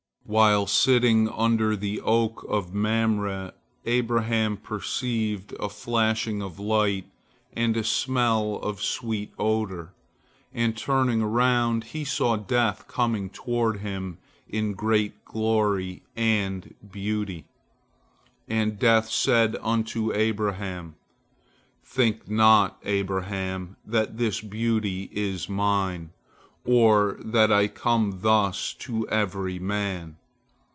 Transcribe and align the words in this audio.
While 0.23 0.65
sitting 0.65 1.27
under 1.27 1.75
the 1.75 1.99
oak 1.99 2.45
of 2.47 2.73
Mamre, 2.73 3.53
Abraham 3.85 4.55
perceived 4.55 5.51
a 5.59 5.67
flashing 5.67 6.41
of 6.41 6.57
light 6.57 7.05
and 7.51 7.75
a 7.75 7.83
smell 7.83 8.55
of 8.55 8.81
sweet 8.81 9.33
odor, 9.37 9.91
and 10.53 10.77
turning 10.77 11.21
around 11.21 11.85
he 11.85 12.05
saw 12.05 12.37
Death 12.37 12.87
coming 12.87 13.29
toward 13.29 13.79
him 13.79 14.19
in 14.47 14.71
great 14.73 15.25
glory 15.25 16.01
and 16.15 16.75
beauty. 16.89 17.43
And 18.47 18.79
Death 18.79 19.09
said 19.09 19.57
unto 19.61 20.13
Abraham: 20.13 20.95
"Think 21.83 22.29
not, 22.29 22.79
Abraham, 22.85 23.75
that 23.85 24.17
this 24.17 24.39
beauty 24.39 25.09
is 25.11 25.49
mine, 25.49 26.11
or 26.63 27.17
that 27.19 27.51
I 27.51 27.67
come 27.67 28.19
thus 28.21 28.73
to 28.75 29.09
every 29.09 29.59
man. 29.59 30.15